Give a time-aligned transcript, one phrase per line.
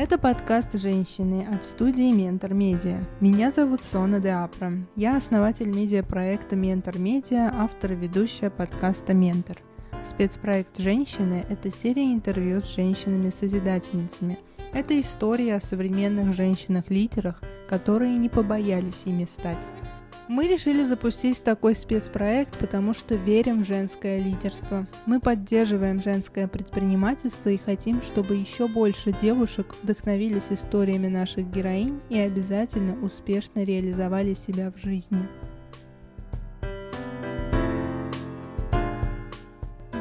[0.00, 3.04] Это подкаст «Женщины» от студии «Ментор Медиа».
[3.18, 4.72] Меня зовут Сона де Апра.
[4.94, 9.60] Я основатель медиапроекта «Ментор Медиа», автор и ведущая подкаста «Ментор».
[10.04, 14.38] Спецпроект «Женщины»— это серия интервью с женщинами-созидательницами.
[14.72, 19.66] Это история о современных женщинах-лидерах, которые не побоялись ими стать.
[20.28, 24.86] Мы решили запустить такой спецпроект, потому что верим в женское лидерство.
[25.06, 32.18] Мы поддерживаем женское предпринимательство и хотим, чтобы еще больше девушек вдохновились историями наших героинь и
[32.18, 35.26] обязательно успешно реализовали себя в жизни.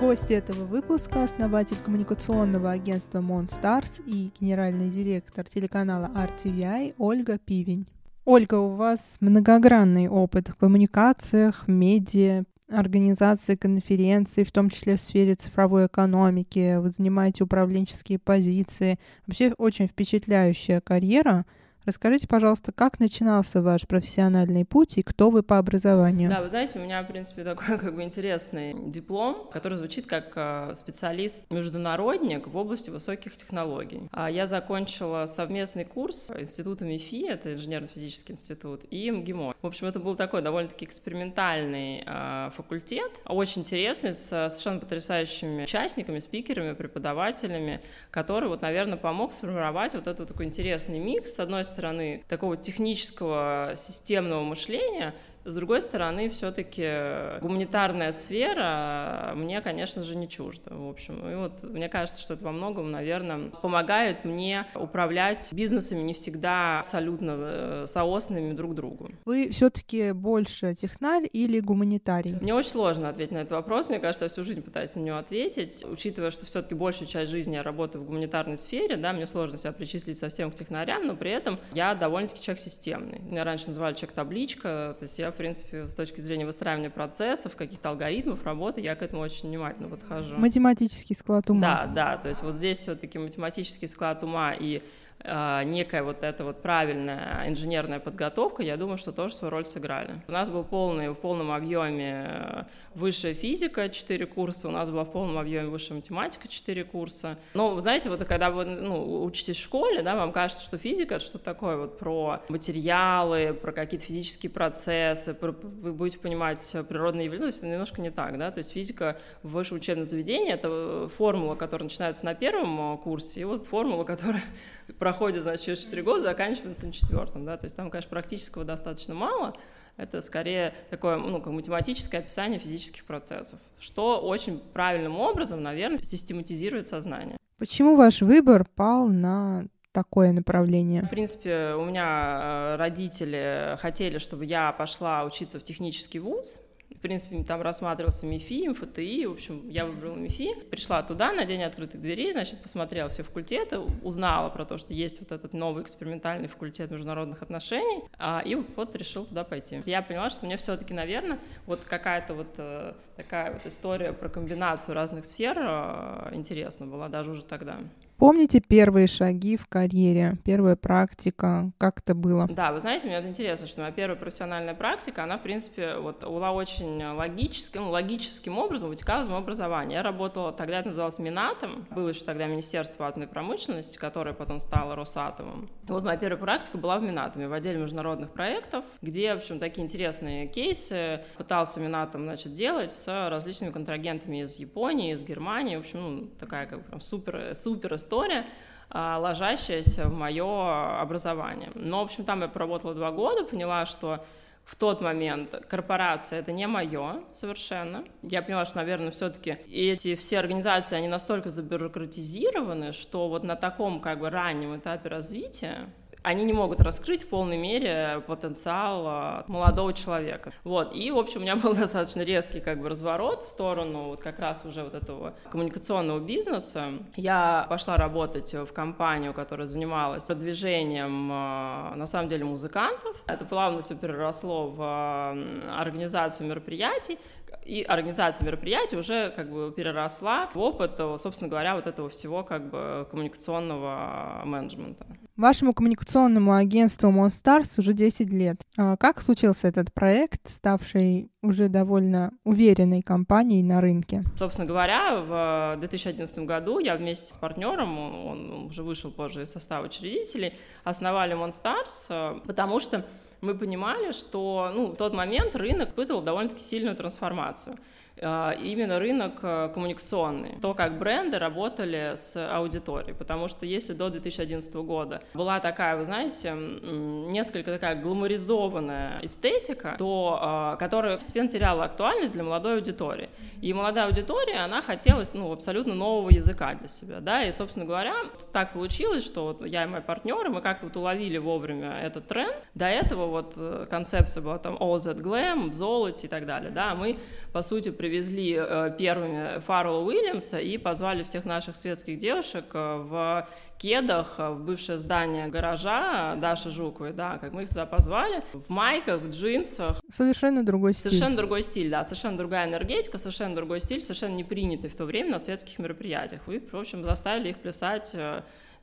[0.02, 7.88] Гости этого выпуска– основатель коммуникационного агентства Monstars и генеральный директор телеканала RTVI Ольга Пивень.
[8.30, 15.36] Ольга, у вас многогранный опыт в коммуникациях, медиа, организации конференций, в том числе в сфере
[15.36, 16.76] цифровой экономики.
[16.76, 19.00] Вы занимаете управленческие позиции.
[19.25, 21.45] Вообще очень впечатляющая карьера.
[21.88, 26.30] Расскажите, пожалуйста, как начинался ваш профессиональный путь и кто вы по образованию?
[26.30, 30.33] Да, вы знаете, у меня, в принципе, такой как бы интересный диплом, который звучит как
[30.35, 34.09] э, специалист-международник в области высоких технологий.
[34.11, 39.55] А я закончила совместный курс Института МИФИ, это инженерно-физический институт, и МГИМО.
[39.61, 46.19] В общем, это был такой довольно-таки экспериментальный э, факультет, очень интересный, с совершенно потрясающими участниками,
[46.19, 47.80] спикерами, преподавателями,
[48.11, 52.58] который, вот, наверное, помог сформировать вот этот такой интересный микс, с одной стороны, стороны, такого
[52.58, 55.14] технического системного мышления,
[55.48, 60.72] с другой стороны, все-таки гуманитарная сфера мне, конечно же, не чужда.
[60.76, 66.02] В общем, и вот мне кажется, что это во многом, наверное, помогает мне управлять бизнесами
[66.02, 69.09] не всегда абсолютно э, соосными друг другу.
[69.26, 72.36] Вы все-таки больше технарь или гуманитарий?
[72.42, 73.89] Мне очень сложно ответить на этот вопрос.
[73.89, 75.86] Мне кажется, я всю жизнь пытаюсь на него ответить.
[75.89, 79.72] Учитывая, что все-таки большую часть жизни я работаю в гуманитарной сфере, да, мне сложно себя
[79.72, 83.20] причислить совсем к технарям, но при этом я довольно-таки человек системный.
[83.20, 88.45] Меня раньше называли человек-табличка, то есть я принципе, с точки зрения выстраивания процессов, каких-то алгоритмов
[88.45, 90.36] работы, я к этому очень внимательно подхожу.
[90.37, 91.86] Математический склад ума.
[91.86, 94.81] Да, да, то есть вот здесь все-таки математический склад ума и
[95.23, 100.22] некая вот эта вот правильная инженерная подготовка, я думаю, что тоже свою роль сыграли.
[100.28, 102.64] У нас был полный, в полном объеме э,
[102.95, 107.38] высшая физика, 4 курса, у нас была в полном объеме высшая математика, 4 курса.
[107.54, 111.26] Ну, знаете, вот когда вы ну, учитесь в школе, да, вам кажется, что физика— это
[111.26, 117.45] что-то такое вот про материалы, про какие-то физические процессы, про, вы будете понимать природные явления,
[117.45, 121.56] то есть немножко не так, да, то есть физика в высшем учебном заведении— это формула,
[121.56, 124.44] которая начинается на первом э, курсе, и вот формула, которая
[124.93, 129.13] проходит, значит, через 4 года, заканчивается на четвертом, да, то есть там, конечно, практического достаточно
[129.13, 129.56] мало,
[129.98, 136.88] это скорее такое, ну, как математическое описание физических процессов, что очень правильным образом, наверное, систематизирует
[136.88, 137.38] сознание.
[137.57, 141.01] Почему ваш выбор пал на такое направление?
[141.01, 146.57] В принципе, у меня э, родители хотели, чтобы я пошла учиться в технический вуз,
[146.95, 151.63] в принципе, там рассматривался МИФИ, МФТИ, в общем, я выбрала МИФИ, пришла туда на день
[151.63, 156.47] открытых дверей, значит, посмотрела все факультеты, узнала про то, что есть вот этот новый экспериментальный
[156.47, 159.81] факультет международных отношений, а, и вот решил туда пойти.
[159.86, 164.95] Я поняла, что мне все-таки, наверное, вот какая-то вот э, такая вот история про комбинацию
[164.95, 167.80] разных сфер э, интересна была даже уже тогда.
[168.18, 172.48] Помните первые шаги в карьере, первая практика, как это было?
[172.48, 176.24] Да, вы знаете, мне это интересно, что моя первая профессиональная практика, она, в принципе, вот
[176.24, 179.98] была очень логическим, логическим образом вытекала из моего образования.
[179.98, 184.95] Я работала, тогда это называлось Минатом, было еще тогда Министерство атомной промышленности, которое потом стало
[184.95, 185.69] Росатомом.
[185.83, 189.83] Вот моя первая практика была в Минатоме, в отделе международных проектов, где, в общем, такие
[189.83, 196.00] интересные кейсы пытался Минатом, значит, делать с различными контрагентами из Японии, из Германии, в общем,
[196.01, 198.45] ну, такая как бы супер, супер история,
[198.90, 201.72] а, ложащаяся в мое образование.
[201.75, 204.24] Но, в общем, там я проработала два года, поняла, что
[204.63, 208.06] в тот момент корпорация это не мое совершенно.
[208.22, 214.00] Я поняла, что, наверное, все-таки эти все организации, они настолько забюрократизированы, что вот на таком
[214.00, 215.89] как бы раннем этапе развития
[216.27, 220.51] они не могут раскрыть в полной мере потенциал а, молодого человека.
[220.65, 220.94] Вот.
[220.94, 224.39] И, в общем, у меня был достаточно резкий как бы разворот в сторону вот как
[224.39, 226.94] раз уже вот этого коммуникационного бизнеса.
[227.15, 233.15] Я пошла работать в компанию, которая занималась продвижением, а, на самом деле, музыкантов.
[233.27, 235.38] Это плавно все переросло в
[235.77, 237.19] организацию мероприятий,
[237.65, 242.69] и организация мероприятий уже как бы переросла в опыт, собственно говоря, вот этого всего как
[242.69, 245.05] бы коммуникационного менеджмента.
[245.35, 248.61] Вашему коммуникационному агентству Monstars уже 10 лет.
[248.77, 254.23] А как случился этот проект, ставший уже довольно уверенной компанией на рынке?
[254.38, 259.85] Собственно говоря, в 2011 году я вместе с партнером, он уже вышел позже из состава
[259.85, 260.53] учредителей,
[260.83, 263.05] основали Monstars, потому что
[263.42, 267.78] мы понимали, что ну, в тот момент рынок испытывал довольно-таки сильную трансформацию.
[268.19, 274.09] А, именно рынок э, коммуникационный, то, как бренды работали с аудиторией, потому что если до
[274.09, 281.83] 2011 года была такая, вы знаете, несколько такая гламуризованная эстетика, то, а, которая постепенно теряла
[281.83, 283.29] актуальность для молодой аудитории.
[283.61, 288.15] И молодая аудитория, она хотела ну, абсолютно нового языка для себя, да, и, собственно говоря,
[288.51, 292.55] так получилось, что вот я и мои партнеры, мы как-то вот уловили вовремя этот тренд.
[292.73, 296.95] До этого вот концепция была там All That Glam, в золоте и так далее, да,
[296.95, 297.19] мы,
[297.53, 303.48] по сути, привезли э, первыми Фаррелла Уильямса и позвали всех наших светских девушек э, в
[303.77, 308.69] кедах э, в бывшее здание гаража Даши Жуковой, да, как мы их туда позвали, в
[308.69, 310.01] майках, в джинсах.
[310.09, 311.12] Совершенно другой стиль.
[311.12, 315.03] Совершенно другой стиль, да, совершенно другая энергетика, совершенно другой стиль, совершенно не принятый в то
[315.03, 316.42] время на светских мероприятиях.
[316.48, 318.15] Вы, в общем, заставили их плясать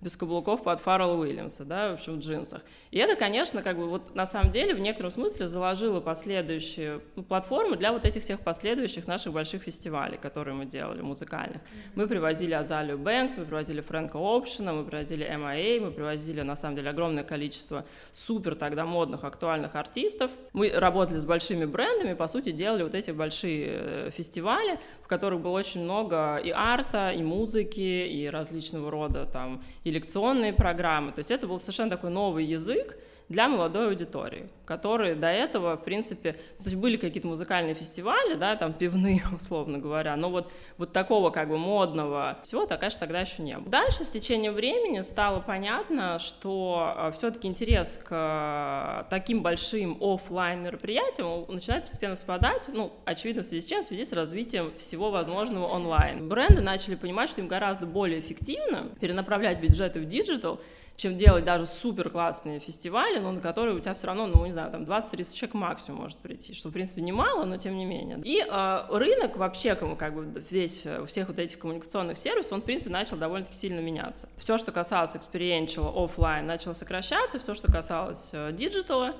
[0.00, 2.62] без каблуков под Фаррелла Уильямса, да, в общем, в джинсах.
[2.90, 7.22] И это, конечно, как бы вот на самом деле в некотором смысле заложило последующие ну,
[7.22, 11.60] платформы для вот этих всех последующих наших больших фестивалей, которые мы делали, музыкальных.
[11.94, 16.76] Мы привозили Азалию Бэнкс, мы привозили Фрэнка Опшена, мы привозили MIA, мы привозили, на самом
[16.76, 20.30] деле, огромное количество супер тогда модных, актуальных артистов.
[20.52, 25.40] Мы работали с большими брендами, по сути, делали вот эти большие э, фестивали, в которых
[25.40, 31.12] было очень много и арта, и музыки, и различного рода там и лекционные программы.
[31.12, 32.96] То есть это был совершенно такой новый язык,
[33.28, 38.54] для молодой аудитории, которые до этого, в принципе, то есть были какие-то музыкальные фестивали, да,
[38.56, 43.42] там пивные, условно говоря, но вот, вот такого как бы модного всего-то, конечно, тогда еще
[43.42, 43.70] не было.
[43.70, 51.46] Дальше с течением времени стало понятно, что э, все-таки интерес к таким большим офлайн мероприятиям
[51.48, 53.82] начинает постепенно спадать, ну, очевидно, в связи с чем?
[53.82, 56.28] В связи с развитием всего возможного онлайн.
[56.28, 60.60] Бренды начали понимать, что им гораздо более эффективно перенаправлять бюджеты в digital,
[60.96, 64.52] чем делать даже супер классные фестивали, но на которые у тебя все равно, ну, не
[64.52, 68.20] знаю, там 20-30 человек максимум может прийти, что, в принципе, немало, но тем не менее.
[68.24, 72.64] И э, рынок вообще, как бы весь, у всех вот этих коммуникационных сервисов, он, в
[72.64, 74.28] принципе, начал довольно-таки сильно меняться.
[74.36, 79.16] Все, что касалось experiential, офлайн, начало сокращаться, все, что касалось э, digital а,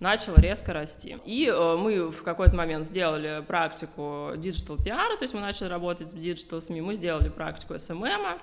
[0.00, 1.18] начало резко расти.
[1.24, 6.10] И э, мы в какой-то момент сделали практику digital пиара, то есть мы начали работать
[6.10, 8.38] с digital СМИ, мы сделали практику SMM,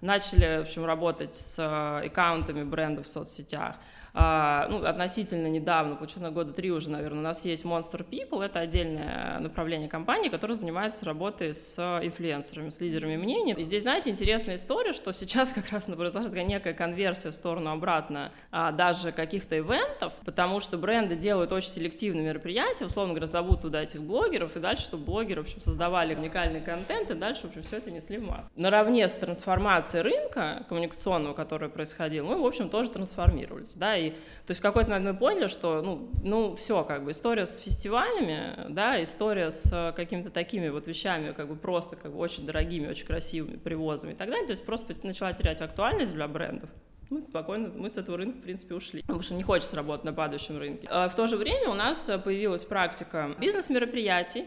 [0.00, 3.76] начали, в общем, работать с э, аккаунтами брендов в соцсетях.
[4.14, 8.44] А, ну, относительно недавно, получилось на года три уже, наверное, у нас есть Monster People,
[8.44, 13.52] это отдельное направление компании, которое занимается работой с инфлюенсерами, с лидерами мнений.
[13.52, 18.32] И здесь, знаете, интересная история, что сейчас как раз произошла некая конверсия в сторону обратно
[18.50, 23.82] а, даже каких-то ивентов, потому что бренды делают очень селективные мероприятия, условно говоря, зовут туда
[23.82, 27.62] этих блогеров, и дальше, чтобы блогеры, в общем, создавали уникальный контент, и дальше, в общем,
[27.62, 28.50] все это несли в массу.
[28.56, 34.50] Наравне с трансформацией рынка коммуникационного, которая происходила, мы, в общем, тоже трансформировались, да, и то
[34.50, 38.72] есть в какой-то момент мы поняли, что, ну, ну все, как бы история с фестивалями,
[38.72, 43.06] да, история с какими-то такими вот вещами, как бы просто, как бы очень дорогими, очень
[43.06, 46.70] красивыми привозами и так далее, то есть просто начала терять актуальность для брендов.
[47.10, 50.12] Мы спокойно, мы с этого рынка, в принципе, ушли, потому что не хочется работать на
[50.12, 50.86] падающем рынке.
[50.90, 54.44] А в то же время у нас появилась практика бизнес-мероприятий,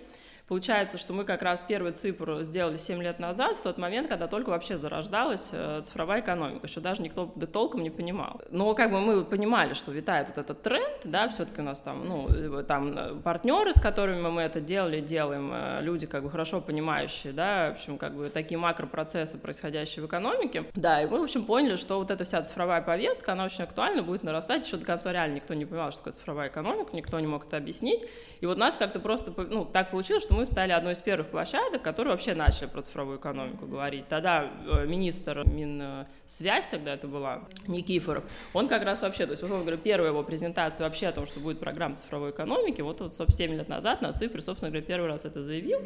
[0.52, 4.28] Получается, что мы как раз первый цифру сделали 7 лет назад, в тот момент, когда
[4.28, 8.42] только вообще зарождалась э, цифровая экономика, еще даже никто да толком не понимал.
[8.50, 12.06] Но как бы мы понимали, что витает вот этот тренд, да, все-таки у нас там,
[12.06, 15.54] ну, э, там э, партнеры, с которыми мы это делали, делаем,
[15.86, 20.66] люди как бы хорошо понимающие, да, в общем, как бы такие макропроцессы, происходящие в экономике.
[20.76, 24.04] Да, и мы, в общем, поняли, что вот эта вся цифровая повестка, она очень актуальна,
[24.04, 24.68] будет нарастать.
[24.68, 27.56] Еще до конца реально никто не понимал, что такое цифровая экономика, никто не мог это
[27.56, 28.04] объяснить.
[28.42, 31.28] И вот нас как-то просто, ну, так получилось, что мы мы стали одной из первых
[31.28, 34.08] площадок, которые вообще начали про цифровую экономику говорить.
[34.08, 39.64] Тогда э, министр Минсвязь, тогда это была, Никифоров, он как раз вообще, то есть, условно
[39.64, 43.50] говоря, первая его презентация вообще о том, что будет программа цифровой экономики, вот, вот собственно,
[43.50, 45.80] 7 лет назад на цифре, собственно говоря, первый раз это заявил.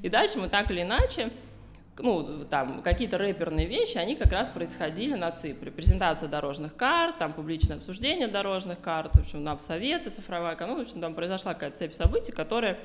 [0.00, 1.30] И дальше мы так или иначе
[1.98, 5.70] ну, там, какие-то рэперные вещи, они как раз происходили на Ципре.
[5.70, 10.88] Презентация дорожных карт, там, публичное обсуждение дорожных карт, в общем, нам советы, цифровая экономика, в
[10.88, 12.78] общем, там произошла какая-то цепь событий, которая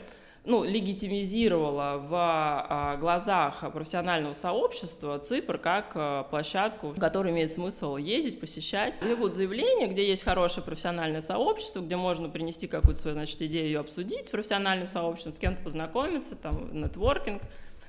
[0.46, 7.96] ну, легитимизировала в а, глазах профессионального сообщества ЦИПР как а, площадку, в которую имеет смысл
[7.96, 8.98] ездить, посещать.
[9.02, 13.68] Где будут заявления, где есть хорошее профессиональное сообщество, где можно принести какую-то свою, значит, идею
[13.68, 17.42] ее обсудить с профессиональным сообществом, с кем-то познакомиться, там, нетворкинг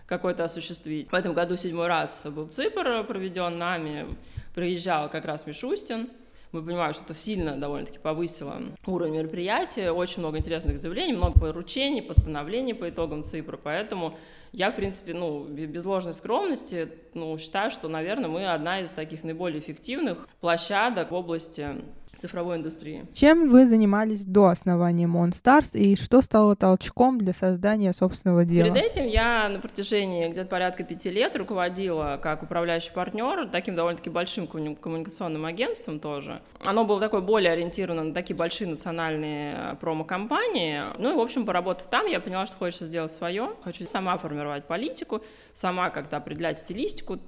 [0.06, 1.10] какой-то осуществить.
[1.10, 4.16] В этом году седьмой раз был ЦИПР проведен нами,
[4.54, 6.08] приезжал как раз Мишустин,
[6.54, 12.00] мы понимаем, что это сильно довольно-таки повысило уровень мероприятия, очень много интересных заявлений, много поручений,
[12.00, 14.16] постановлений по итогам ЦИПРа, поэтому
[14.52, 19.24] я, в принципе, ну, без ложной скромности, ну, считаю, что, наверное, мы одна из таких
[19.24, 21.74] наиболее эффективных площадок в области
[22.18, 23.06] цифровой индустрии.
[23.12, 28.72] Чем вы занимались до основания Monstars и что стало толчком для создания собственного дела?
[28.72, 34.10] Перед этим я на протяжении где-то порядка пяти лет руководила как управляющий партнер таким довольно-таки
[34.10, 36.40] большим коммуникационным агентством тоже.
[36.64, 40.82] Оно было такое более ориентировано на такие большие национальные э, промо-компании.
[40.98, 43.50] Ну и, в общем, поработав там, я поняла, что хочется сделать свое.
[43.62, 47.18] Хочу сама формировать политику, сама как-то определять стилистику,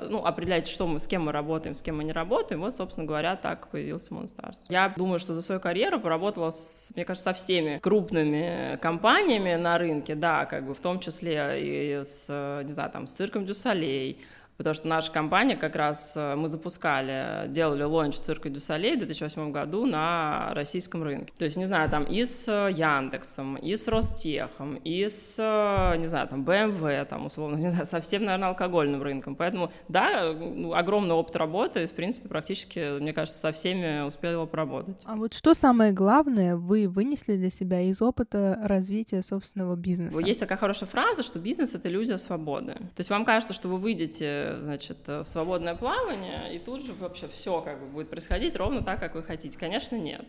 [0.00, 2.60] ну, определять, что мы, с кем мы работаем, с кем мы не работаем.
[2.60, 4.12] Вот, собственно говоря, так появился.
[4.12, 4.66] Stars.
[4.68, 9.78] Я думаю, что за свою карьеру поработала, с, мне кажется, со всеми крупными компаниями на
[9.78, 12.28] рынке, да, как бы в том числе и с,
[12.64, 14.18] не знаю, там, с цирком Дю Солей,
[14.56, 18.98] потому что наша компания как раз э, мы запускали, делали launch цирка Дю Солей в
[18.98, 21.32] 2008 году на российском рынке.
[21.38, 25.98] То есть, не знаю, там и с э, Яндексом, и с Ростехом, и с, э,
[25.98, 29.36] не знаю, там BMW, там, условно, не знаю, со всем, наверное, алкогольным рынком.
[29.36, 34.46] Поэтому, да, ну, огромный опыт работы, и, в принципе, практически, мне кажется, со всеми успела
[34.46, 35.02] поработать.
[35.04, 40.18] А вот что самое главное вы вынесли для себя из опыта развития собственного бизнеса?
[40.18, 42.74] Есть такая хорошая фраза, что бизнес— это иллюзия свободы.
[42.74, 47.28] То есть вам кажется, что вы выйдете значит, в свободное плавание, и тут же вообще
[47.28, 49.58] все как бы будет происходить ровно так, как вы хотите.
[49.58, 50.26] Конечно, нет.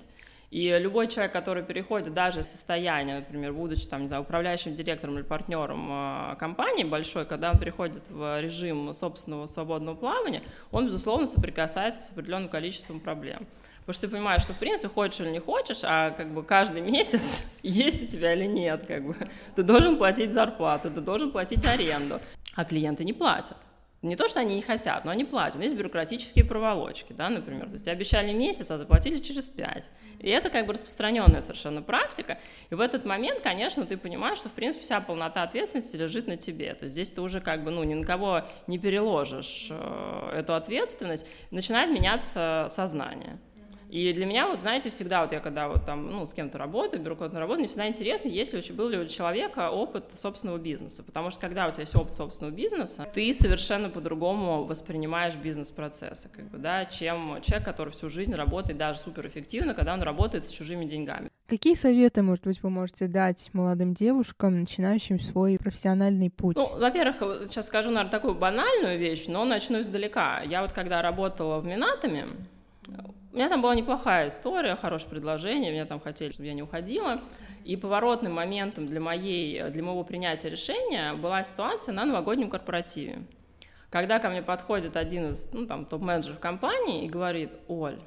[0.54, 5.16] И любой человек, который переходит даже из состояния, например, будучи там, не знаю, управляющим директором
[5.16, 11.26] или партнером э, компании большой, когда он переходит в режим собственного свободного плавания, он, безусловно,
[11.26, 13.48] соприкасается с определенным количеством проблем.
[13.80, 16.82] Потому что ты понимаешь, что в принципе хочешь или не хочешь, а как бы каждый
[16.92, 19.16] месяц есть у тебя или нет, как бы
[19.56, 22.22] ты должен платить зарплату, ты должен платить аренду,
[22.54, 23.58] а клиенты не платят.
[24.04, 25.62] Не то, что они не хотят, но они платят.
[25.62, 27.68] есть бюрократические проволочки, да, например.
[27.68, 29.86] То есть обещали месяц, а заплатили через пять.
[30.20, 32.38] И это как бы распространенная совершенно практика.
[32.70, 36.36] И в этот момент, конечно, ты понимаешь, что, в принципе, вся полнота ответственности лежит на
[36.36, 36.74] тебе.
[36.74, 40.54] То есть здесь ты уже как бы, ну, ни на кого не переложишь э, эту
[40.54, 41.26] ответственность.
[41.52, 43.40] Начинает меняться сознание.
[43.94, 47.04] И для меня, вот знаете, всегда вот я когда вот там, ну, с кем-то работаю,
[47.04, 50.58] беру кого-то на работу, мне всегда интересно, есть ли, был ли у человека опыт собственного
[50.58, 51.04] бизнеса.
[51.04, 56.46] Потому что когда у тебя есть опыт собственного бизнеса, ты совершенно по-другому воспринимаешь бизнес-процессы, как
[56.46, 60.86] бы, да, чем человек, который всю жизнь работает даже суперэффективно, когда он работает с чужими
[60.86, 61.30] деньгами.
[61.46, 66.56] Какие советы, может быть, вы можете дать молодым девушкам, начинающим свой профессиональный путь?
[66.56, 70.42] Ну, во-первых, сейчас скажу, наверное, такую банальную вещь, но начну издалека.
[70.42, 72.26] Я вот когда работала в Минатами,
[73.34, 77.20] у меня там была неплохая история, хорошее предложение, меня там хотели, чтобы я не уходила.
[77.66, 83.24] И поворотным моментом для, моей, для моего принятия решения была ситуация на новогоднем корпоративе.
[83.90, 88.00] Когда ко мне подходит один из ну, там, топ-менеджеров компании и говорит, Оль,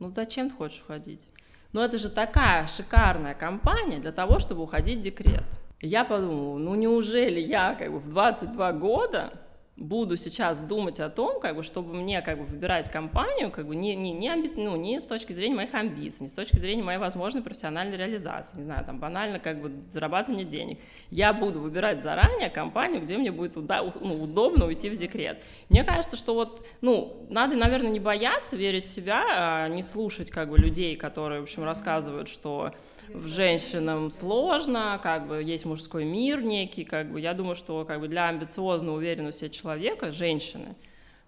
[0.00, 1.28] ну зачем ты хочешь уходить?
[1.72, 5.44] Ну это же такая шикарная компания для того, чтобы уходить в декрет.
[5.80, 9.32] Я подумала, ну неужели я как бы в 22 года
[9.76, 13.74] буду сейчас думать о том, как бы, чтобы мне как бы выбирать компанию, как бы
[13.74, 16.82] не, не, не, амби, ну, не с точки зрения моих амбиций, не с точки зрения
[16.82, 20.78] моей возможной профессиональной реализации, не знаю, там банально как бы зарабатывание денег.
[21.10, 25.42] Я буду выбирать заранее компанию, где мне будет уда, ну, удобно уйти в декрет.
[25.70, 30.30] Мне кажется, что вот, ну, надо, наверное, не бояться, верить в себя, а не слушать
[30.30, 32.72] как бы людей, которые, в общем, рассказывают, что
[33.08, 38.00] в женщинам сложно, как бы есть мужской мир некий, как бы я думаю, что как
[38.00, 40.74] бы для амбициозного, уверенного в себе человека, женщины,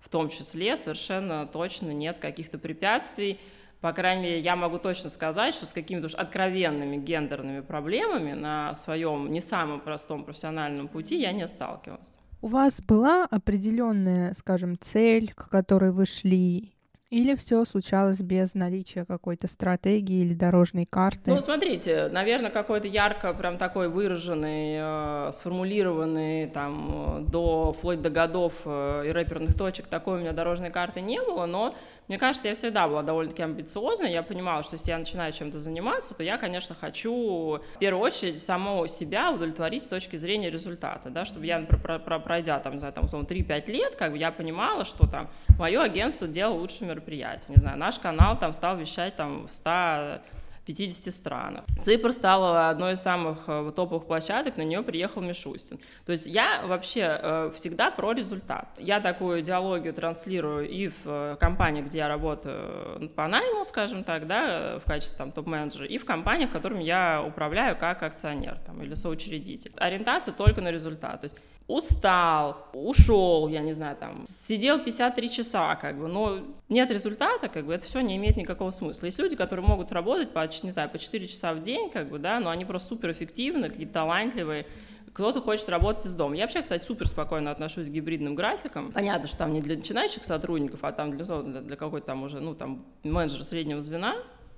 [0.00, 3.38] в том числе, совершенно точно нет каких-то препятствий.
[3.81, 8.75] По крайней мере, я могу точно сказать, что с какими-то уж откровенными гендерными проблемами на
[8.75, 12.17] своем не самом простом профессиональном пути я не сталкивалась.
[12.43, 16.74] У вас была определенная, скажем, цель, к которой вы шли,
[17.14, 21.30] или все случалось без наличия какой-то стратегии или дорожной карты?
[21.30, 28.11] Ну, смотрите, наверное, какой-то ярко прям такой выраженный, э, сформулированный там э, до, вплоть до
[28.11, 31.76] годов э, и рэперных точек такой у меня дорожной карты не было, но
[32.09, 36.14] мне кажется, я всегда была довольно-таки амбициозна, я понимала, что если я начинаю чем-то заниматься,
[36.14, 41.25] то я, конечно, хочу в первую очередь самого себя удовлетворить с точки зрения результата, да,
[41.25, 45.80] чтобы я, пройдя там, за там, 3-5 лет, как бы я понимала, что там мое
[45.80, 50.21] агентство делало лучшее мероприятие, не знаю, наш канал там стал вещать там в 100
[50.67, 51.65] 50 странах.
[51.79, 55.79] Ципр стала одной из самых э, топовых площадок, на нее приехал Мишустин.
[56.07, 58.69] То есть я вообще э, всегда про результат.
[58.79, 64.27] Я такую идеологию транслирую и в э, компании, где я работаю по найму, скажем так,
[64.27, 68.95] да, в качестве там топ-менеджера, и в компаниях, которыми я управляю как акционер там, или
[68.95, 69.73] соучредитель.
[69.77, 71.21] Ориентация только на результат.
[71.21, 76.90] То есть устал, ушел, я не знаю, там, сидел 53 часа, как бы, но нет
[76.90, 79.06] результата, как бы, это все не имеет никакого смысла.
[79.06, 82.18] Есть люди, которые могут работать по, не знаю, по 4 часа в день, как бы,
[82.18, 84.66] да, но они просто суперэффективны, какие-то талантливые,
[85.14, 86.37] кто-то хочет работать из дома.
[86.37, 88.90] Я вообще, кстати, супер спокойно отношусь к гибридным графикам.
[88.90, 92.54] Понятно, что там не для начинающих сотрудников, а там для, для, какой-то там уже, ну,
[92.54, 94.16] там, менеджера среднего звена,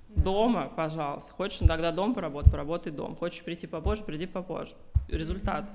[0.09, 1.33] Дома, пожалуйста.
[1.33, 3.15] Хочешь иногда дом поработать, поработай дом.
[3.15, 4.73] Хочешь прийти попозже, приди попозже.
[5.09, 5.69] Результат.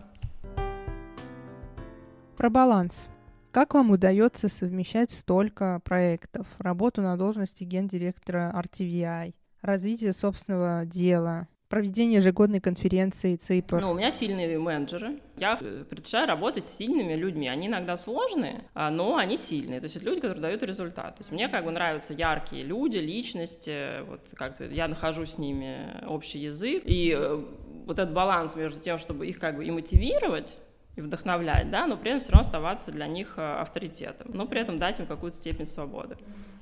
[2.37, 3.09] Про баланс.
[3.51, 6.47] Как вам удается совмещать столько проектов?
[6.59, 13.81] Работу на должности гендиректора RTVI, развитие собственного дела, проведение ежегодной конференции ЦИПР?
[13.83, 15.21] Ну, у меня сильные менеджеры.
[15.37, 17.49] Я э, предпочитаю работать с сильными людьми.
[17.49, 19.81] Они иногда сложные, а, но они сильные.
[19.81, 21.17] То есть это люди, которые дают результат.
[21.17, 24.03] То есть мне как бы нравятся яркие люди, личности.
[24.07, 26.83] Вот как я нахожу с ними общий язык.
[26.87, 27.45] И э,
[27.87, 30.57] вот этот баланс между тем, чтобы их как бы и мотивировать,
[30.97, 34.61] и вдохновлять, да, но при этом все равно оставаться для них э, авторитетом, но при
[34.61, 36.17] этом дать им какую-то степень свободы.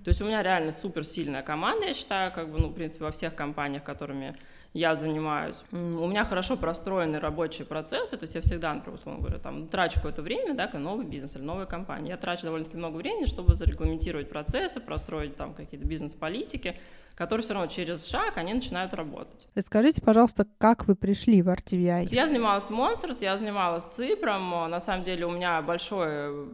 [0.05, 3.13] То есть у меня реально суперсильная команда, я считаю, как бы, ну, в принципе, во
[3.13, 4.37] всех компаниях, которыми
[4.73, 5.63] я занимаюсь.
[5.73, 9.97] У меня хорошо простроены рабочие процессы, то есть я всегда, например, условно говоря, там, трачу
[9.97, 12.11] какое-то время, да, как новый бизнес или новая компания.
[12.11, 16.77] Я трачу довольно-таки много времени, чтобы зарегламентировать процессы, простроить там какие-то бизнес-политики,
[17.17, 19.49] которые все равно через шаг они начинают работать.
[19.57, 22.09] Расскажите, пожалуйста, как вы пришли в RTVI?
[22.13, 24.71] Я занималась Monsters, я занималась Ципром.
[24.71, 26.49] На самом деле у меня большое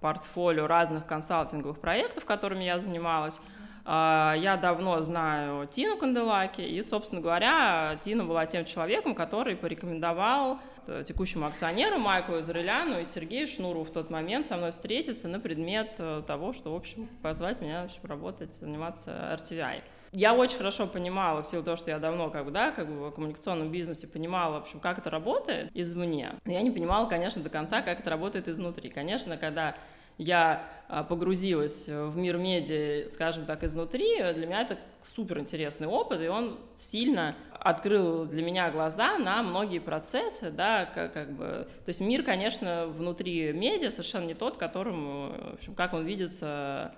[0.00, 3.40] портфолио разных консалтинговых проектов, которыми я занималась.
[3.84, 10.58] А, я давно знаю Тину Канделаки, и, собственно говоря, Тина была тем человеком, который порекомендовал
[10.88, 15.40] э, текущему акционеру Майклу Израиляну и Сергею Шнуру в тот момент со мной встретиться на
[15.40, 19.82] предмет э, того, что, в общем, позвать меня в общем, работать, заниматься RTVI.
[20.12, 23.08] Я очень хорошо понимала, в силу того, что я давно как бы, да, как бы
[23.08, 26.34] в коммуникационном бизнесе понимала, в общем, как это работает извне.
[26.44, 28.88] Но я не понимала, конечно, до конца, как это работает изнутри.
[28.90, 29.76] Конечно, когда
[30.18, 36.20] я а, погрузилась в мир медиа, скажем так, изнутри, для меня это супер интересный опыт,
[36.20, 41.88] и он сильно открыл для меня глаза на многие процессы, да, как, как бы, то
[41.88, 46.94] есть мир, конечно, внутри медиа совершенно не тот, которым, в общем, как он видится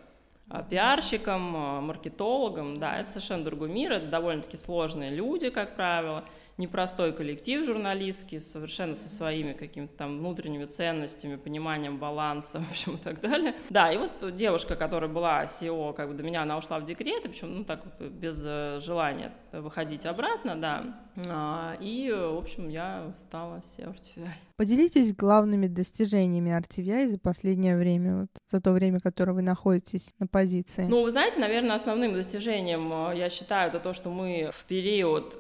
[0.50, 6.25] а, пиарщиком, а, маркетологом, да, это совершенно другой мир, это довольно-таки сложные люди, как правило,
[6.58, 12.99] непростой коллектив журналистский, совершенно со своими какими-то там внутренними ценностями, пониманием баланса, в общем, и
[12.99, 13.54] так далее.
[13.71, 17.25] Да, и вот девушка, которая была SEO, как бы до меня, она ушла в декрет,
[17.25, 20.84] и причем, ну, так без э, желания выходить обратно, да.
[21.28, 24.28] А, и, в общем, я стала SEO RTVI.
[24.56, 30.26] Поделитесь главными достижениями RTVI за последнее время, вот, за то время, которое вы находитесь на
[30.26, 30.86] позиции.
[30.88, 35.36] Ну, вы знаете, наверное, основным достижением, э, я считаю, это то, что мы в период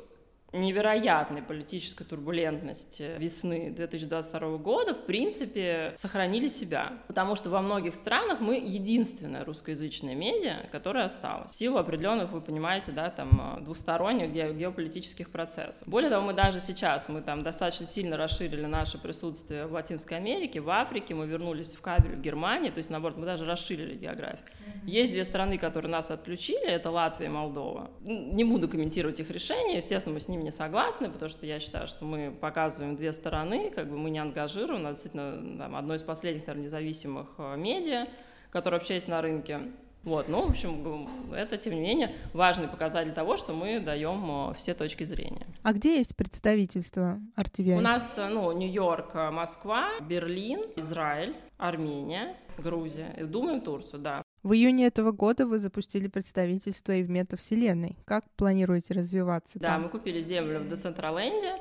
[0.52, 6.94] невероятной политической турбулентности весны 2022 года, в принципе, сохранили себя.
[7.06, 11.50] Потому что во многих странах мы единственная русскоязычная медиа, которая осталась.
[11.50, 15.86] В силу определенных, вы понимаете, да, там, двусторонних геополитических процессов.
[15.86, 20.60] Более того, мы даже сейчас, мы там достаточно сильно расширили наше присутствие в Латинской Америке,
[20.60, 24.46] в Африке, мы вернулись в кабель в Германии, то есть, наоборот, мы даже расширили географию.
[24.84, 27.90] Есть две страны, которые нас отключили, это Латвия и Молдова.
[28.00, 31.86] Не буду комментировать их решения, естественно, мы с ними не согласны, потому что я считаю,
[31.86, 36.02] что мы показываем две стороны, как бы мы не ангажируем, у действительно там, одно из
[36.02, 38.06] последних, наверное, независимых э, медиа,
[38.50, 39.60] которое вообще есть на рынке.
[40.04, 44.54] Вот, ну, в общем, это, тем не менее, важный показатель того, что мы даем э,
[44.54, 45.46] все точки зрения.
[45.62, 47.76] А где есть представительство RTVI?
[47.76, 54.22] У нас, э, ну, Нью-Йорк, Москва, Берлин, Израиль, Армения, Грузия, и думаем Турцию, да.
[54.42, 57.96] В июне этого года вы запустили представительство и в метавселенной.
[58.04, 59.82] Как планируете развиваться Да, там?
[59.82, 61.56] мы купили землю в Децентраленде,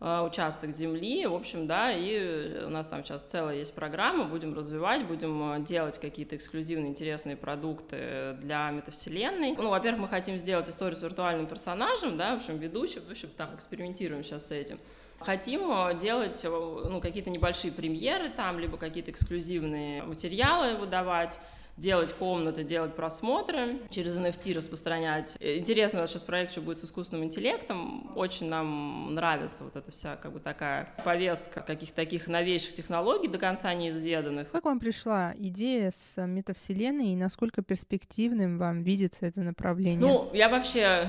[0.00, 4.54] э, участок земли, в общем, да, и у нас там сейчас целая есть программа, будем
[4.54, 9.52] развивать, будем э, делать какие-то эксклюзивные интересные продукты для метавселенной.
[9.52, 13.28] Ну, во-первых, мы хотим сделать историю с виртуальным персонажем, да, в общем, ведущим, в общем,
[13.36, 14.78] там экспериментируем сейчас с этим.
[15.20, 21.38] Хотим э, делать ну, какие-то небольшие премьеры там, либо какие-то эксклюзивные материалы выдавать,
[21.76, 25.36] делать комнаты, делать просмотры, через NFT распространять.
[25.40, 28.16] Интересно, у нас сейчас проект еще будет с искусственным интеллектом.
[28.16, 33.38] Очень нам нравится вот эта вся как бы такая повестка каких-то таких новейших технологий до
[33.38, 34.50] конца неизведанных.
[34.50, 40.00] Как вам пришла идея с метавселенной и насколько перспективным вам видится это направление?
[40.00, 41.08] Ну, я вообще,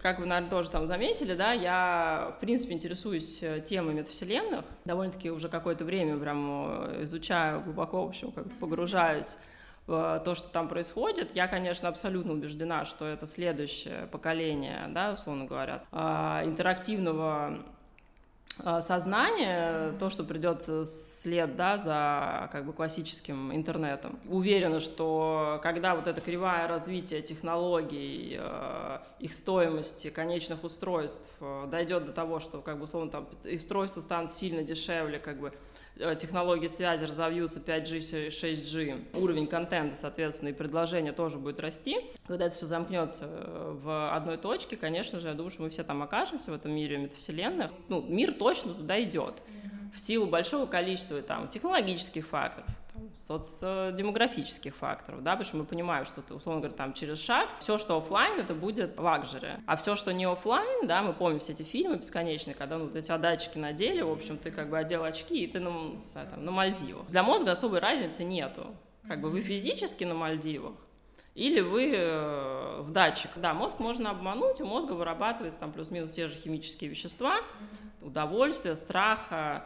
[0.00, 4.64] как вы, наверное, тоже там заметили, да, я, в принципе, интересуюсь э, темой метавселенных.
[4.84, 9.36] Довольно-таки уже какое-то время прям э, изучаю глубоко, в общем, как-то погружаюсь
[9.86, 11.34] то, что там происходит.
[11.34, 17.58] Я, конечно, абсолютно убеждена, что это следующее поколение, да, условно говоря, а, интерактивного
[18.58, 24.20] а, сознание, то, что придет вслед да, за как бы, классическим интернетом.
[24.28, 28.40] Уверена, что когда вот эта кривая развития технологий,
[29.18, 31.28] их стоимости конечных устройств
[31.66, 35.81] дойдет до того, что как бы, условно, там, устройства станут сильно дешевле, как бы, Э,
[35.96, 41.98] технологии связи разовьются 5G, 6G, уровень контента, соответственно, и предложение тоже будет расти.
[42.26, 45.84] Когда это все замкнется э, в одной точке, конечно же, я думаю, что мы все
[45.84, 47.70] там окажемся в этом мире метавселенных.
[47.88, 49.42] Ну, мир точно туда идет
[49.94, 52.68] в силу большого количества там, технологических факторов,
[53.26, 57.78] социодемографических факторов, да, потому что мы понимаем, что ты, условно говоря, там через шаг, все,
[57.78, 61.62] что офлайн, это будет лакжери, а все, что не офлайн, да, мы помним все эти
[61.62, 65.46] фильмы бесконечные, когда ну, эти датчики надели, в общем, ты как бы одел очки, и
[65.46, 67.06] ты на, знаю, там, на Мальдивах.
[67.06, 68.74] Для мозга особой разницы нету.
[69.06, 70.74] Как бы вы физически на Мальдивах,
[71.34, 73.30] или вы э, в датчик.
[73.36, 77.40] Да, мозг можно обмануть, у мозга вырабатывается там плюс-минус те же химические вещества,
[78.02, 79.64] удовольствие, страха,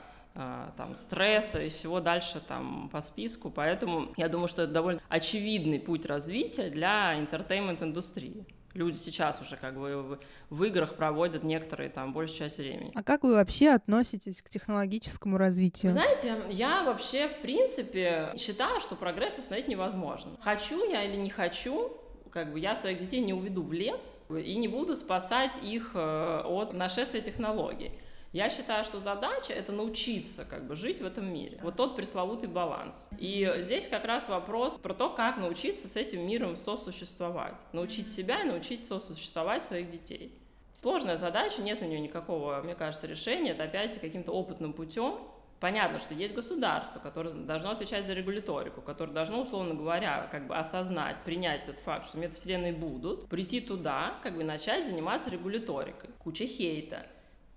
[0.76, 3.50] там, стресса и всего дальше там по списку.
[3.50, 8.46] Поэтому я думаю, что это довольно очевидный путь развития для интертеймент-индустрии.
[8.74, 10.18] Люди сейчас уже как бы
[10.50, 12.92] в играх проводят некоторые там большую часть времени.
[12.94, 15.92] А как вы вообще относитесь к технологическому развитию?
[15.92, 20.32] Вы знаете, я вообще в принципе считаю, что прогресс остановить невозможно.
[20.40, 21.96] Хочу я или не хочу,
[22.30, 26.42] как бы я своих детей не уведу в лес и не буду спасать их э,
[26.44, 27.92] от нашествия технологий.
[28.32, 31.58] Я считаю, что задача— это научиться как бы жить в этом мире.
[31.62, 33.08] Вот тот пресловутый баланс.
[33.18, 37.64] И здесь как раз вопрос про то, как научиться с этим миром сосуществовать.
[37.72, 40.38] Научить себя и научить сосуществовать своих детей.
[40.74, 43.52] Сложная задача, нет на нее никакого, мне кажется, решения.
[43.52, 45.18] Это опять каким-то опытным путем.
[45.58, 50.54] Понятно, что есть государство, которое должно отвечать за регуляторику, которое должно, условно говоря, как бы
[50.54, 56.10] осознать, принять тот факт, что метавселенные будут, прийти туда, как бы начать заниматься регуляторикой.
[56.18, 57.06] Куча хейта,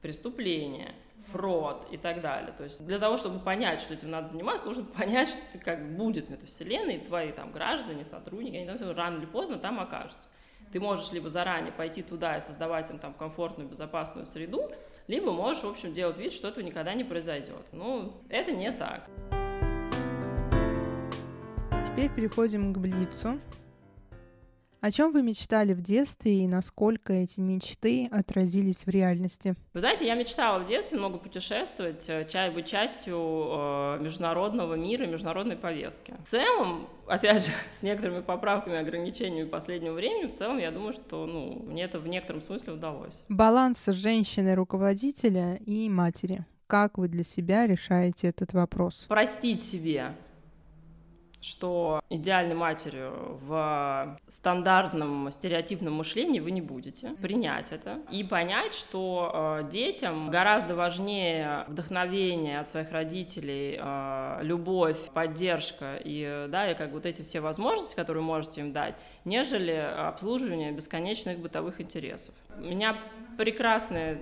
[0.02, 2.54] преступления, фрод и так далее.
[2.58, 5.96] То есть для того, чтобы понять, что этим надо заниматься, нужно понять, что ты как
[5.96, 9.80] будет в этой вселенной, и твои там граждане, сотрудники, они там рано или поздно там
[9.80, 10.30] окажутся.
[10.72, 14.70] Ты можешь либо заранее пойти туда и создавать им там комфортную, безопасную среду,
[15.08, 17.66] либо можешь, в общем, делать вид, что этого никогда не произойдет.
[17.72, 19.10] Ну, это не так.
[21.84, 23.40] Теперь переходим к Блицу.
[24.82, 29.56] О чем вы мечтали в детстве и насколько эти мечты отразились в реальности?
[29.74, 35.58] Вы знаете, я мечтала в детстве много путешествовать, э, быть частью э, международного мира, международной
[35.58, 36.13] повестки.
[36.24, 40.94] В целом, опять же, с некоторыми поправками и ограничениями последнего времени, в целом, я думаю,
[40.94, 43.26] что ну, мне это в некотором смысле удалось.
[43.28, 46.46] Баланс женщины-руководителя и матери.
[46.68, 49.06] Как вы для себя решаете этот вопрос?
[49.10, 50.13] Простить себе
[51.41, 57.12] что идеальной матерью в стандартном стереотипном мышлении вы не будете.
[57.21, 64.97] Принять это и понять, что э, детям гораздо важнее вдохновение от своих родителей, э, любовь,
[65.13, 69.71] поддержка и, да, и как вот эти все возможности, которые вы можете им дать, нежели
[69.71, 72.36] обслуживание бесконечных бытовых интересов.
[72.58, 72.97] У меня
[73.38, 74.21] прекрасные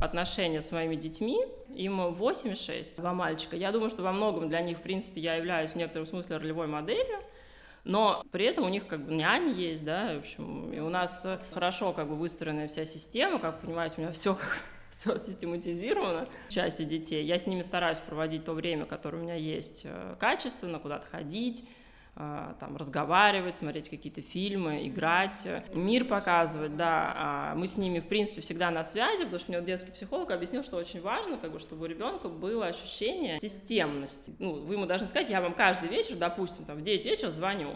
[0.00, 3.56] отношения с моими детьми, им 8 и 6, два мальчика.
[3.56, 6.66] Я думаю, что во многом для них, в принципе, я являюсь в некотором смысле ролевой
[6.66, 7.18] моделью,
[7.84, 11.26] но при этом у них как бы няни есть, да, в общем, и у нас
[11.52, 14.36] хорошо как бы выстроенная вся система, как понимаете, у меня все
[14.90, 17.24] все систематизировано в части детей.
[17.24, 21.64] Я с ними стараюсь проводить то время, которое у меня есть, э, качественно, куда-то ходить,
[22.18, 28.40] там, разговаривать, смотреть какие-то фильмы, играть, мир показывать, да, а мы с ними, в принципе,
[28.40, 31.60] всегда на связи, потому что мне вот детский психолог объяснил, что очень важно, как бы,
[31.60, 34.34] чтобы у ребенка было ощущение системности.
[34.40, 37.74] Ну, вы ему должны сказать, я вам каждый вечер, допустим, там, в 9 вечера звоню,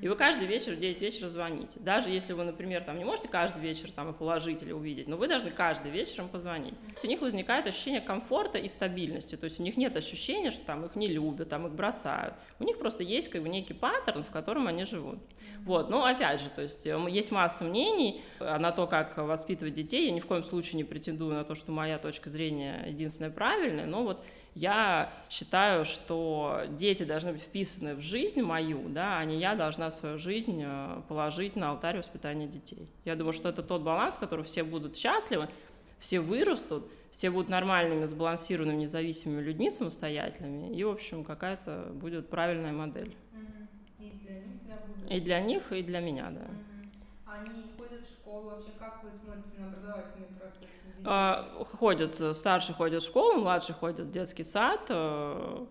[0.00, 1.80] и вы каждый вечер в 9 вечера звоните.
[1.80, 5.16] Даже если вы, например, там, не можете каждый вечер там, и положить или увидеть, но
[5.16, 6.74] вы должны каждый вечер им позвонить.
[7.02, 9.36] У них возникает ощущение комфорта и стабильности.
[9.36, 12.34] То есть у них нет ощущения, что там их не любят, там их бросают.
[12.58, 15.18] У них просто есть как бы некий паттерн, в котором они живут.
[15.64, 15.90] Вот.
[15.90, 20.06] Но опять же, то есть э, есть масса мнений на то, как воспитывать детей.
[20.06, 23.86] Я ни в коем случае не претендую на то, что моя точка зрения единственная правильная,
[23.86, 24.22] но вот
[24.58, 29.88] Я считаю, что дети должны быть вписаны в жизнь мою, да, а не я должна
[29.92, 32.88] свою жизнь э, положить на алтарь воспитания детей.
[33.04, 35.48] Я думаю, что это тот баланс, в котором все будут счастливы,
[36.00, 42.72] все вырастут, все будут нормальными, сбалансированными, независимыми людьми самостоятельными, и, в общем, какая-то будет правильная
[42.72, 43.14] модель.
[44.00, 44.58] И для них,
[45.06, 46.46] для И для них, и для меня, да.
[47.26, 47.62] Они
[47.98, 50.68] ходят в школу, вообще как вы смотрите на образовательный процесс?
[51.04, 54.80] А, ходят, старший ходит в школу, младший ходит в детский сад.
[54.88, 55.66] Э,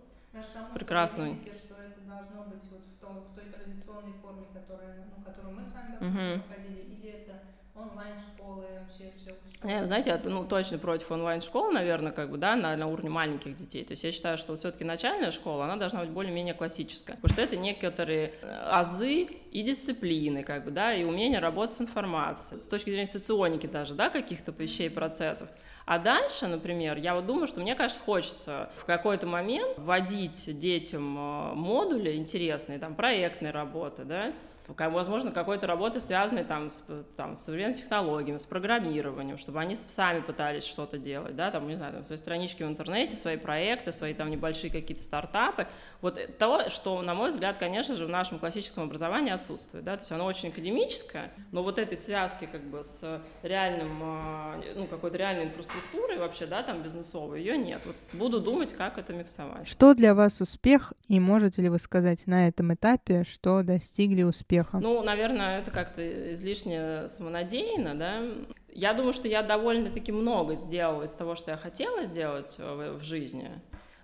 [0.73, 1.29] прекрасный.
[1.29, 5.23] Вы видите, что это должно быть вот в, том, в той традиционной форме, которая, ну,
[5.23, 7.41] которую мы с вами допустим, проходили, или это
[7.75, 9.31] онлайн-школы, вообще все?
[9.31, 13.55] Я, знаете, я, ну, точно против онлайн-школ, наверное, как бы, да, на, на уровне маленьких
[13.55, 13.83] детей.
[13.83, 17.41] То есть я считаю, что все-таки начальная школа, она должна быть более-менее классическая, потому что
[17.41, 22.67] это некоторые э, азы и дисциплины, как бы, да, и умение работать с информацией, с
[22.67, 25.49] точки зрения соционики даже, да, каких-то вещей, процессов.
[25.85, 31.17] А дальше, например, я вот думаю, что мне, кажется, хочется в какой-то момент вводить детям
[31.17, 34.33] э, модули интересные, там, проектные работы, да,
[34.67, 36.83] возможно, какой-то работы, связанной там с,
[37.15, 41.75] там, с современными технологиями, с программированием, чтобы они сами пытались что-то делать, да, там, не
[41.75, 45.67] знаю, там, свои странички в интернете, свои проекты, свои там небольшие какие-то стартапы.
[46.01, 50.01] Вот то, что, на мой взгляд, конечно же, в нашем классическом образовании отсутствует, да, то
[50.01, 55.17] есть оно очень академическое, но вот этой связки как бы с реальным, а, ну, какой-то
[55.17, 57.81] реальной инфраструктурой вообще, да, там, бизнесовой, ее нет.
[57.85, 59.67] Вот буду думать, как это миксовать.
[59.67, 64.56] Что для вас успех, и можете ли вы сказать на этом этапе, что достигли успеха
[64.61, 64.79] успеха?
[64.79, 68.23] Ну, наверное, это как-то излишне самонадеянно, да.
[68.69, 72.99] Я думаю, что я довольно-таки много сделала из того, что я хотела сделать э, в,
[72.99, 73.49] в жизни.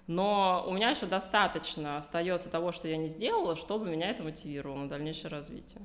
[0.07, 4.79] Но у меня еще достаточно остается того, что я не сделала, чтобы меня это мотивировало
[4.79, 5.81] на дальнейшее развитие.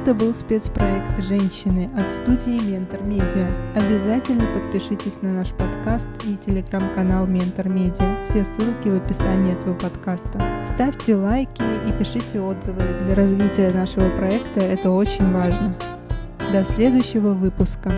[0.00, 3.50] Это был спецпроект «Женщины» от студии «Ментор Медиа».
[3.76, 8.24] Обязательно подпишитесь на наш подкаст и телеграм-канал «Ментор Медиа».
[8.24, 10.40] Все ссылки в описании этого подкаста.
[10.72, 12.80] Ставьте лайки и пишите отзывы.
[13.04, 15.76] Для развития нашего проекта это очень важно.
[16.50, 17.92] До следующего выпуска.